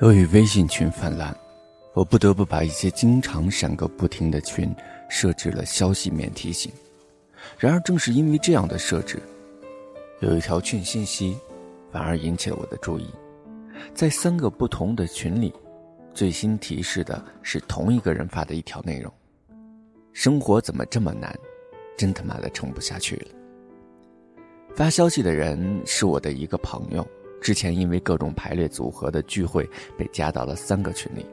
[0.00, 1.32] 由于微信群泛滥，
[1.92, 4.74] 我不得不把一些经常闪个不停的群
[5.08, 6.72] 设置了消息免提醒。
[7.56, 9.22] 然而，正是因为这样的设置，
[10.18, 11.36] 有一条群信息
[11.92, 13.06] 反而引起了我的注意。
[13.94, 15.54] 在三个不同的群里，
[16.12, 19.12] 最新提示的是同一个人发的一条内容
[20.12, 21.32] ：“生活怎么这么难？
[21.96, 23.26] 真他妈的撑不下去了。”
[24.74, 27.06] 发消息的人是我的一个朋友。
[27.44, 31.26] 之前因为各种排列组合的聚会被加到了三个群里，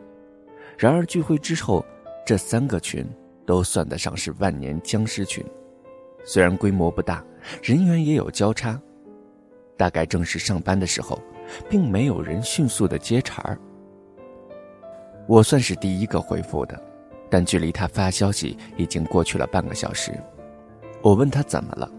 [0.77, 1.85] 然而聚会之后，
[2.25, 3.07] 这三个群
[3.45, 5.41] 都算得上是万年僵尸群，
[6.25, 7.23] 虽然规模不大，
[7.63, 8.77] 人员也有交叉，
[9.77, 11.17] 大概正是上班的时候，
[11.69, 13.57] 并没有人迅速的接茬儿。
[15.29, 16.77] 我算是第一个回复的，
[17.29, 20.11] 但距离他发消息已经过去了半个小时，
[21.01, 21.89] 我问他怎么了，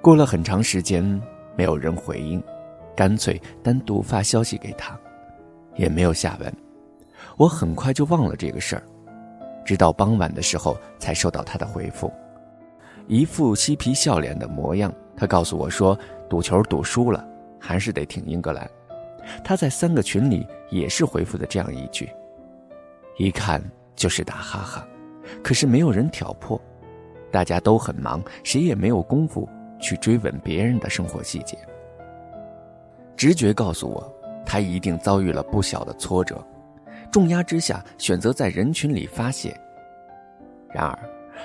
[0.00, 1.04] 过了很长时间，
[1.58, 2.42] 没有人回应。
[2.96, 4.98] 干脆单独发消息给他，
[5.76, 6.52] 也没有下文。
[7.36, 8.82] 我很快就忘了这个事儿，
[9.64, 12.12] 直到傍晚的时候才收到他的回复，
[13.06, 14.92] 一副嬉皮笑脸的模样。
[15.16, 17.26] 他告诉我说，赌球赌输了，
[17.58, 18.68] 还是得挺英格兰。
[19.42, 22.10] 他在三个群里也是回复的这样一句，
[23.16, 23.62] 一看
[23.96, 24.86] 就是打哈哈。
[25.42, 26.60] 可是没有人挑破，
[27.30, 29.48] 大家都很忙，谁也没有功夫
[29.80, 31.56] 去追问别人的生活细节。
[33.16, 34.12] 直觉告诉我，
[34.44, 36.44] 他一定遭遇了不小的挫折，
[37.10, 39.58] 重压之下选择在人群里发泄。
[40.68, 40.98] 然而，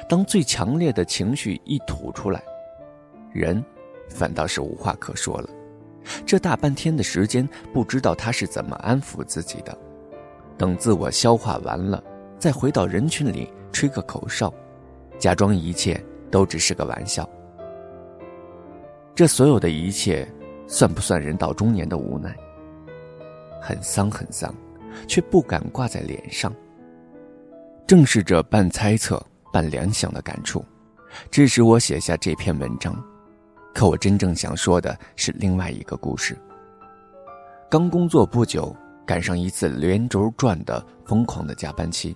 [0.07, 2.41] 当最强烈的情绪一吐出来，
[3.31, 3.63] 人
[4.09, 5.49] 反倒是无话可说了。
[6.25, 9.77] 这大半天的时间，不知道他是怎么安抚自己的。
[10.57, 12.03] 等自我消化完了，
[12.39, 14.51] 再回到人群里吹个口哨，
[15.19, 17.29] 假装一切都只是个玩笑。
[19.13, 20.27] 这所有的一切。
[20.71, 22.33] 算不算人到中年的无奈？
[23.59, 24.53] 很丧很丧，
[25.07, 26.53] 却不敢挂在脸上。
[27.87, 29.19] 正是这半猜测
[29.51, 30.63] 半联想的感触，
[31.31, 32.95] 致使我写下这篇文章。
[33.73, 36.37] 可我真正想说的是另外一个故事。
[37.67, 38.75] 刚工作不久，
[39.07, 42.15] 赶上一次连轴转的疯狂的加班期，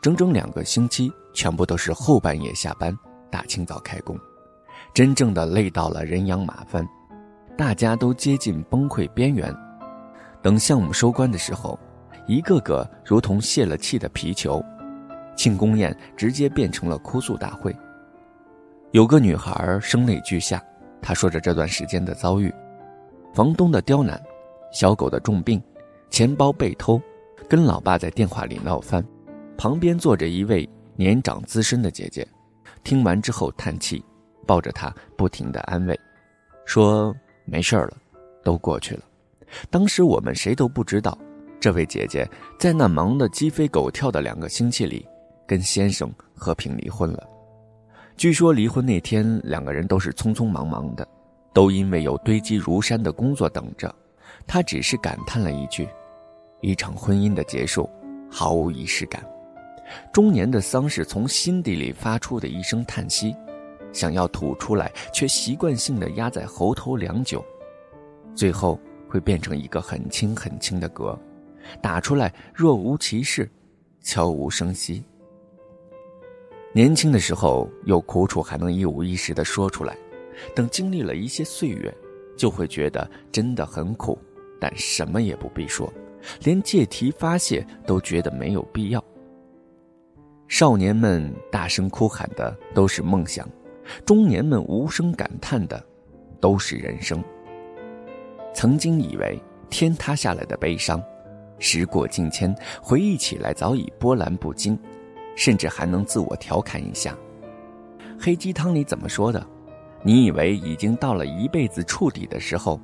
[0.00, 2.96] 整整两个星期，全部都是后半夜下班，
[3.30, 4.18] 大清早开工，
[4.94, 6.86] 真正的累到了人仰马翻。
[7.56, 9.54] 大家都接近崩溃边缘，
[10.42, 11.78] 等项目收官的时候，
[12.26, 14.60] 一个个如同泄了气的皮球，
[15.36, 17.74] 庆功宴直接变成了哭诉大会。
[18.90, 20.60] 有个女孩声泪俱下，
[21.00, 22.52] 她说着这段时间的遭遇：
[23.32, 24.20] 房东的刁难，
[24.72, 25.62] 小狗的重病，
[26.10, 27.00] 钱包被偷，
[27.48, 29.04] 跟老爸在电话里闹翻。
[29.56, 32.26] 旁边坐着一位年长资深的姐姐，
[32.82, 34.04] 听完之后叹气，
[34.44, 35.98] 抱着她不停的安慰，
[36.66, 37.14] 说。
[37.44, 37.96] 没事了，
[38.42, 39.02] 都过去了。
[39.70, 41.16] 当时我们谁都不知道，
[41.60, 42.28] 这位姐姐
[42.58, 45.06] 在那忙得鸡飞狗跳的两个星期里，
[45.46, 47.22] 跟先生和平离婚了。
[48.16, 51.06] 据说离婚那天，两个人都是匆匆忙忙的，
[51.52, 53.94] 都因为有堆积如山的工作等着。
[54.46, 55.88] 她只是感叹了一句
[56.62, 57.88] ：“一场婚姻的结束，
[58.30, 59.24] 毫无仪式感。”
[60.12, 63.34] 中年的丧是从心底里发出的一声叹息。
[63.94, 67.42] 想要吐出来，却习惯性的压在喉头良久，
[68.34, 68.78] 最后
[69.08, 71.16] 会变成一个很轻很轻的嗝，
[71.80, 73.48] 打出来若无其事，
[74.02, 75.02] 悄无声息。
[76.72, 79.96] 年轻的时候有苦楚还能一五一十的说出来，
[80.56, 81.96] 等经历了一些岁月，
[82.36, 84.18] 就会觉得真的很苦，
[84.60, 85.90] 但什么也不必说，
[86.42, 89.02] 连借题发泄都觉得没有必要。
[90.48, 93.48] 少年们大声哭喊的都是梦想。
[94.04, 95.84] 中年们无声感叹的，
[96.40, 97.22] 都是人生。
[98.52, 101.02] 曾经以为天塌下来的悲伤，
[101.58, 104.78] 时过境迁，回忆起来早已波澜不惊，
[105.36, 107.16] 甚至还能自我调侃一下。
[108.18, 109.44] 黑鸡汤里怎么说的？
[110.02, 112.78] 你以为已经到了一辈子触底的时候，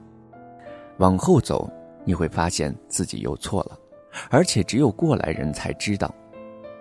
[0.98, 1.70] 往后走，
[2.04, 3.78] 你会发现自己又错了，
[4.30, 6.12] 而且只有过来人才知道，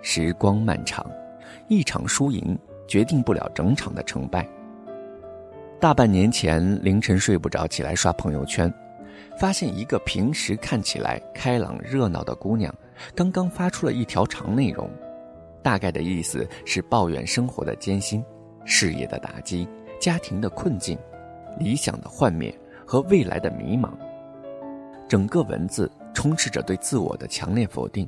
[0.02, 1.06] 时光漫长，
[1.68, 2.58] 一场输赢。
[2.90, 4.46] 决定不了整场的成败。
[5.80, 8.74] 大半年前凌晨睡不着，起来刷朋友圈，
[9.38, 12.74] 发现一个平时看起来开朗热闹的姑娘，
[13.16, 14.90] 刚刚发出了一条长内容，
[15.64, 18.22] 大概的意思是抱怨生活的艰辛、
[18.66, 19.66] 事业的打击、
[20.02, 20.98] 家庭的困境、
[21.58, 22.54] 理想的幻灭
[22.86, 23.92] 和未来的迷茫。
[25.08, 28.06] 整个文字充斥着对自我的强烈否定，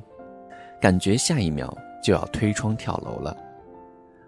[0.78, 3.34] 感觉下一秒就要推窗跳楼了。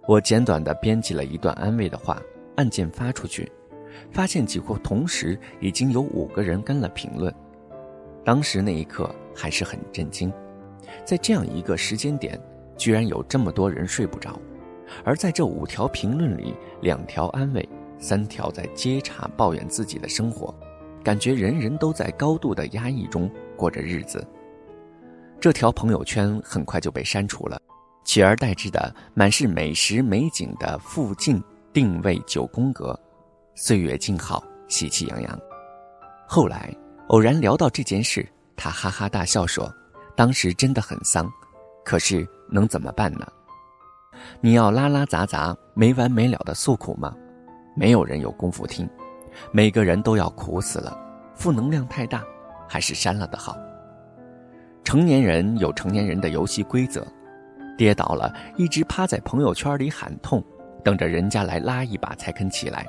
[0.06, 2.20] 我简短的编辑了一段安慰的话，
[2.56, 3.50] 按键发出去，
[4.10, 7.34] 发现几乎同时已经有五个人跟了评论。
[8.22, 10.30] 当时那一刻还是很震惊，
[11.06, 12.38] 在这样一个时间点，
[12.76, 14.38] 居然有这么多人睡不着，
[15.04, 17.66] 而在这五条评论里，两条安慰，
[17.98, 20.54] 三条在接茬抱怨自己的生活，
[21.02, 24.26] 感觉人人都在高度的压抑中过着日子。
[25.40, 27.60] 这条朋友圈很快就被删除了，
[28.04, 31.42] 取而代之的满是美食美景的附近
[31.72, 32.98] 定位九宫格，
[33.54, 35.40] 岁月静好，喜气洋洋。
[36.26, 36.74] 后来
[37.08, 39.72] 偶然聊到这件事，他哈哈大笑说
[40.14, 41.30] ：“当时真的很丧，
[41.84, 43.26] 可是能怎么办呢？
[44.40, 47.14] 你要拉拉杂杂、没完没了的诉苦吗？
[47.76, 48.88] 没有人有功夫听，
[49.50, 50.96] 每个人都要苦死了，
[51.34, 52.22] 负能量太大，
[52.68, 53.56] 还是删了的好。
[54.84, 57.04] 成年人有成年人的游戏规则，
[57.76, 60.42] 跌倒了，一直趴在朋友圈里喊痛，
[60.84, 62.86] 等着人家来拉一把才肯起来，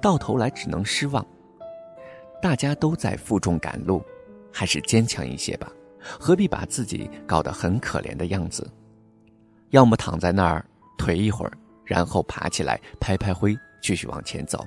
[0.00, 1.24] 到头来只能失望。”
[2.40, 4.00] 大家都在负重赶路，
[4.52, 5.72] 还是坚强一些吧。
[6.00, 8.64] 何必把自己搞得很可怜的样子？
[9.70, 10.64] 要么躺在那儿
[10.96, 11.52] 颓一会儿，
[11.84, 14.64] 然后爬起来拍拍灰，继续往前走。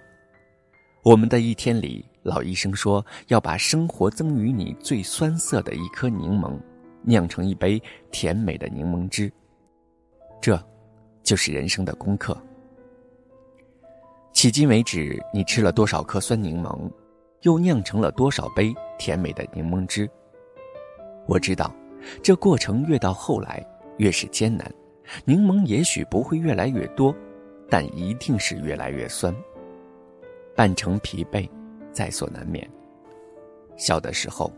[1.03, 6.59] 我们的一天里，老医生说要把生活赠予你最酸涩的一颗柠檬，
[7.03, 7.81] 酿成一杯
[8.11, 9.31] 甜美的柠檬汁。
[10.41, 10.61] 这，
[11.21, 12.35] 就是人生的功课。
[14.33, 16.89] 迄今为止，你吃了多少颗酸柠檬？
[17.43, 20.09] 又酿成了多少杯甜美的柠檬汁？
[21.27, 21.73] 我知道，
[22.23, 23.65] 这过程越到后来
[23.97, 24.71] 越是艰难，
[25.25, 27.15] 柠檬也许不会越来越多，
[27.69, 29.35] 但一定是越来越酸。
[30.55, 31.49] 半程疲惫，
[31.91, 32.67] 在所难免。
[33.75, 34.51] 小的时候，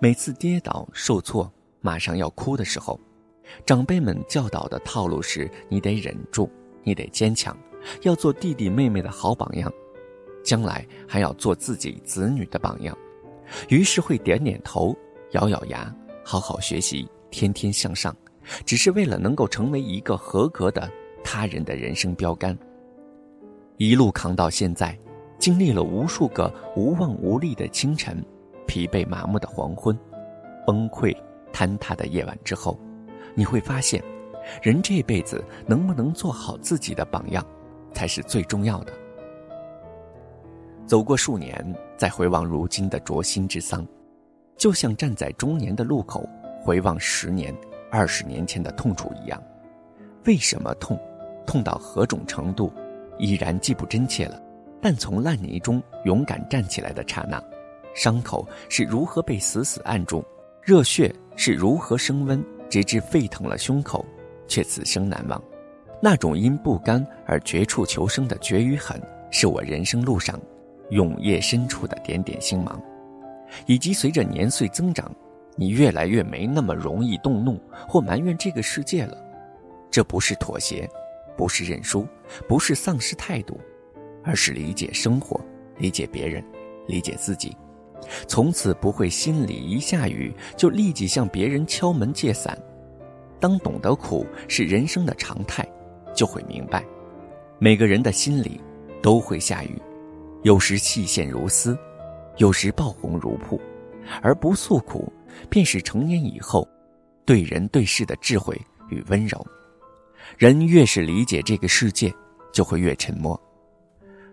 [0.00, 2.98] 每次跌倒受挫，马上要哭的时候，
[3.64, 6.50] 长辈们教导的套路是：你得忍住，
[6.82, 7.56] 你得坚强，
[8.02, 9.72] 要做弟弟妹妹的好榜样。
[10.44, 12.96] 将来还要做自己子女的榜样，
[13.68, 14.96] 于是会点点头，
[15.32, 18.16] 咬咬牙，好好学习，天天向上，
[18.64, 20.90] 只是为了能够成为一个合格的
[21.22, 22.56] 他人的人生标杆。
[23.76, 24.98] 一路扛到现在，
[25.38, 28.24] 经历了无数个无望无力的清晨，
[28.66, 29.98] 疲惫麻木的黄昏，
[30.66, 31.14] 崩溃
[31.52, 32.78] 坍塌的夜晚之后，
[33.34, 34.02] 你会发现，
[34.62, 37.44] 人这辈子能不能做好自己的榜样，
[37.92, 38.92] 才是最重要的。
[40.86, 43.86] 走过数年，再回望如今的灼心之丧，
[44.56, 46.28] 就像站在中年的路口
[46.62, 47.54] 回望十年、
[47.90, 49.42] 二十年前的痛楚一样。
[50.24, 50.98] 为什么痛？
[51.46, 52.72] 痛到何种程度？
[53.18, 54.40] 已然记不真切了。
[54.80, 57.42] 但从烂泥中勇敢站起来的刹那，
[57.94, 60.24] 伤口是如何被死死按住，
[60.62, 64.04] 热血是如何升温，直至沸腾了胸口，
[64.46, 65.42] 却此生难忘。
[66.00, 69.00] 那种因不甘而绝处求生的绝与狠，
[69.30, 70.40] 是我人生路上。
[70.90, 72.80] 永夜深处的点点星芒，
[73.66, 75.14] 以及随着年岁增长，
[75.54, 79.14] 你越来越没那么容易动怒或埋怨这个世界了。
[79.90, 80.88] 这不是妥协，
[81.36, 82.06] 不是认输，
[82.48, 83.60] 不是丧失态度，
[84.24, 85.38] 而是理解生活，
[85.76, 86.42] 理解别人，
[86.86, 87.54] 理解自己。
[88.26, 92.56] 从此不会心里一下雨就立即向别人敲门借伞。
[93.40, 95.66] 当懂得苦是人生的常态，
[96.14, 96.84] 就会明白，
[97.58, 98.60] 每个人的心里
[99.00, 99.80] 都会下雨。
[100.42, 101.78] 有时细线如丝，
[102.36, 103.60] 有时爆红如瀑，
[104.22, 105.12] 而不诉苦，
[105.48, 106.66] 便是成年以后
[107.24, 108.56] 对人对事的智慧
[108.88, 109.46] 与温柔。
[110.36, 112.12] 人越是理解这个世界，
[112.52, 113.40] 就会越沉默。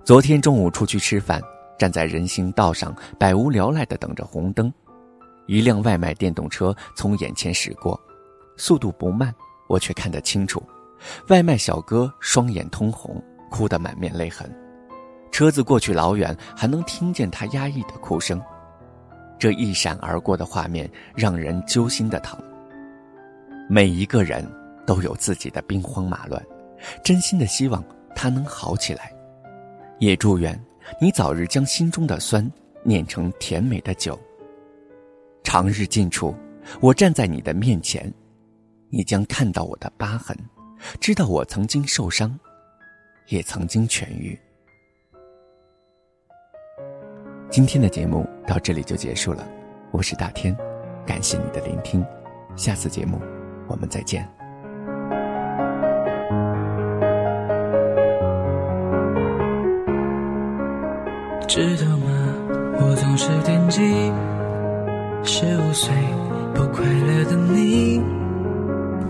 [0.03, 1.41] 昨天中午出去吃饭，
[1.77, 4.71] 站在人行道上，百无聊赖地等着红灯，
[5.47, 7.99] 一辆外卖电动车从眼前驶过，
[8.57, 9.33] 速度不慢，
[9.67, 10.61] 我却看得清楚，
[11.29, 14.49] 外卖小哥双眼通红，哭得满面泪痕。
[15.31, 18.41] 车子过去老远，还能听见他压抑的哭声。
[19.37, 22.39] 这一闪而过的画面让人揪心的疼。
[23.67, 24.49] 每一个人
[24.87, 26.41] 都有自己的兵荒马乱，
[27.03, 27.83] 真心的希望
[28.15, 29.13] 他能好起来，
[29.99, 30.57] 也祝愿
[30.99, 32.49] 你早日将心中的酸
[32.83, 34.19] 碾成甜美的酒。
[35.43, 36.35] 长日尽处，
[36.81, 38.11] 我站在你的面前，
[38.89, 40.37] 你将看到我的疤痕，
[40.99, 42.37] 知道我曾经受伤，
[43.27, 44.37] 也曾经痊愈。
[47.49, 49.47] 今天的节目到这里就结束了，
[49.91, 50.55] 我是大天，
[51.05, 52.05] 感谢你的聆听，
[52.55, 53.19] 下次节目
[53.67, 54.27] 我们再见。
[61.47, 62.07] 知道吗？
[62.77, 63.81] 我总是惦记
[65.23, 65.93] 十五岁
[66.53, 68.01] 不快乐的你，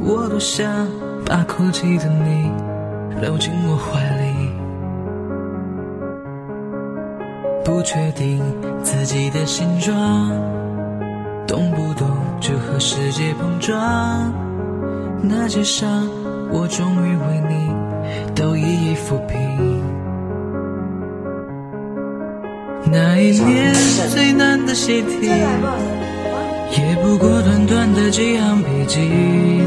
[0.02, 0.88] 我多想
[1.26, 2.52] 把哭泣的你
[3.22, 4.52] 搂进我怀里。
[7.64, 8.42] 不确定
[8.84, 10.30] 自己的形状，
[11.48, 12.08] 动不动
[12.40, 14.32] 就和世界碰撞，
[15.24, 16.08] 那些伤
[16.52, 19.85] 我终于为你都一一抚平。
[22.92, 23.74] 那一年
[24.14, 29.64] 最难的习题，也不过短短的几行笔记。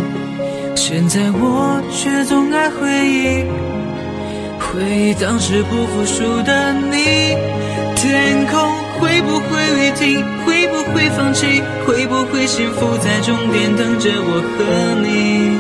[0.77, 3.45] 现在我却总爱回忆，
[4.59, 7.37] 回忆当时不服输的你。
[7.97, 8.61] 天空
[9.01, 10.25] 会不会雨停？
[10.47, 11.61] 会不会放弃？
[11.85, 14.59] 会不会幸福在终点等着我和
[15.03, 15.59] 你？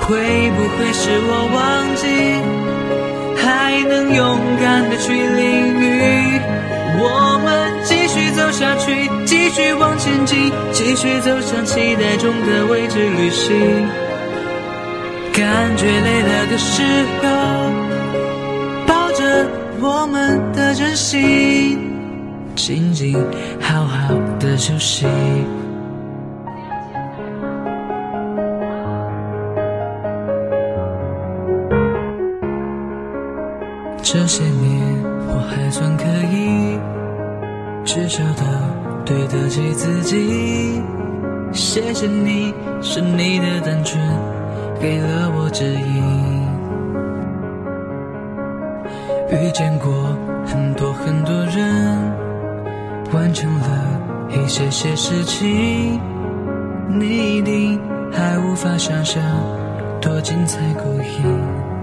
[0.00, 0.16] 会
[0.56, 1.58] 不会是我忘
[1.94, 2.06] 记，
[3.36, 5.84] 还能勇敢的去淋雨？
[6.96, 13.86] 我们继续走下去，继续往前进，继续走向期待中的未知旅行。
[15.32, 16.82] 感觉累了的时
[17.22, 17.28] 候，
[18.86, 19.46] 抱着
[19.80, 21.78] 我们的真心，
[22.56, 23.14] 静静
[23.60, 25.06] 好好的休息。
[34.02, 34.42] 这些
[35.28, 36.78] 我还算可以，
[37.84, 38.42] 至少都
[39.04, 40.82] 对得起自己。
[41.52, 44.02] 谢谢你，是你的单纯
[44.80, 46.48] 给了我指引。
[49.30, 50.16] 遇见过
[50.46, 52.12] 很多很多人，
[53.12, 53.68] 完成了
[54.30, 56.00] 一些些事情，
[56.88, 57.78] 你一定
[58.10, 59.22] 还无法想象
[60.00, 61.77] 多精彩过瘾。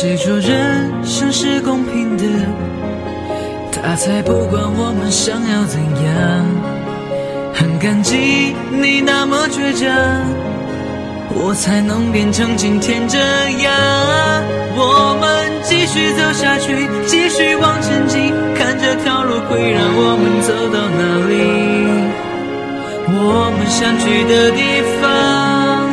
[0.00, 2.22] 谁说人生是公平的？
[3.72, 6.46] 他才不管我们想要怎样。
[7.52, 9.90] 很感激你那么倔强，
[11.34, 13.74] 我才能变成今天这样。
[14.76, 21.34] 我们继续走下去，继续往前进，看这条路会让我们走到哪里。
[23.18, 24.62] 我们想去的地
[25.02, 25.90] 方，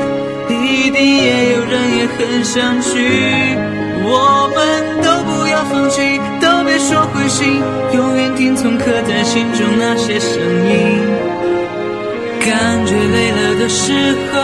[0.63, 3.73] 一定也有人也很想去。
[4.07, 4.57] 我们
[5.01, 7.61] 都不要放弃，都别说灰心，
[7.93, 10.73] 永远听从刻在心中那些声音。
[12.41, 13.91] 感觉累了的时
[14.31, 14.35] 候，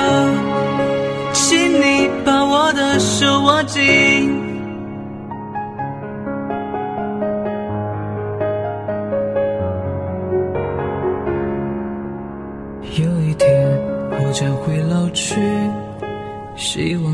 [1.34, 3.80] 请你把我的手握紧。
[12.98, 13.48] 有一天
[14.10, 15.36] 我将会老去，
[16.56, 17.11] 希望